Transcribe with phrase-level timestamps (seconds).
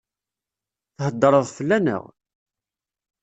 [0.97, 2.03] Theddṛeḍ fell-aneɣ?